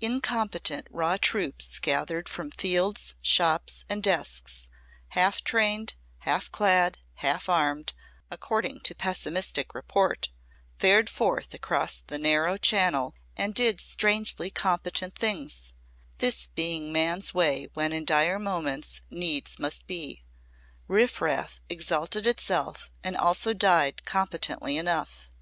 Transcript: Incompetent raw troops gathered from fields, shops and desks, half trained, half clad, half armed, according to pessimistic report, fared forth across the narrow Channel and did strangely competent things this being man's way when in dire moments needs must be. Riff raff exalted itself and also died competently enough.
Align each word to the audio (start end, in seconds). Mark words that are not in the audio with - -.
Incompetent 0.00 0.86
raw 0.90 1.18
troops 1.18 1.78
gathered 1.78 2.26
from 2.26 2.50
fields, 2.50 3.14
shops 3.20 3.84
and 3.90 4.02
desks, 4.02 4.70
half 5.08 5.44
trained, 5.44 5.96
half 6.20 6.50
clad, 6.50 6.96
half 7.16 7.46
armed, 7.46 7.92
according 8.30 8.80
to 8.84 8.94
pessimistic 8.94 9.74
report, 9.74 10.30
fared 10.78 11.10
forth 11.10 11.52
across 11.52 12.02
the 12.06 12.16
narrow 12.16 12.56
Channel 12.56 13.14
and 13.36 13.54
did 13.54 13.82
strangely 13.82 14.48
competent 14.50 15.14
things 15.14 15.74
this 16.20 16.46
being 16.46 16.90
man's 16.90 17.34
way 17.34 17.68
when 17.74 17.92
in 17.92 18.06
dire 18.06 18.38
moments 18.38 19.02
needs 19.10 19.58
must 19.58 19.86
be. 19.86 20.24
Riff 20.88 21.20
raff 21.20 21.60
exalted 21.68 22.26
itself 22.26 22.90
and 23.04 23.14
also 23.14 23.52
died 23.52 24.06
competently 24.06 24.78
enough. 24.78 25.28